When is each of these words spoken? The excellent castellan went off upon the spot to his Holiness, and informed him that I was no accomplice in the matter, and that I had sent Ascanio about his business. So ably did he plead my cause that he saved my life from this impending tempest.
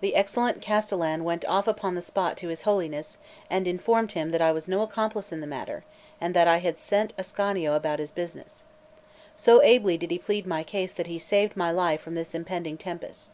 The 0.00 0.16
excellent 0.16 0.60
castellan 0.60 1.22
went 1.22 1.44
off 1.44 1.68
upon 1.68 1.94
the 1.94 2.02
spot 2.02 2.36
to 2.38 2.48
his 2.48 2.62
Holiness, 2.62 3.18
and 3.48 3.68
informed 3.68 4.10
him 4.14 4.32
that 4.32 4.40
I 4.40 4.50
was 4.50 4.66
no 4.66 4.82
accomplice 4.82 5.30
in 5.30 5.40
the 5.40 5.46
matter, 5.46 5.84
and 6.20 6.34
that 6.34 6.48
I 6.48 6.56
had 6.56 6.76
sent 6.76 7.14
Ascanio 7.16 7.74
about 7.76 8.00
his 8.00 8.10
business. 8.10 8.64
So 9.36 9.62
ably 9.62 9.96
did 9.96 10.10
he 10.10 10.18
plead 10.18 10.44
my 10.44 10.64
cause 10.64 10.94
that 10.94 11.06
he 11.06 11.20
saved 11.20 11.56
my 11.56 11.70
life 11.70 12.00
from 12.00 12.16
this 12.16 12.34
impending 12.34 12.78
tempest. 12.78 13.30